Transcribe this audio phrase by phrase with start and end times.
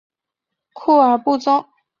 [0.73, 1.63] 库尔布宗。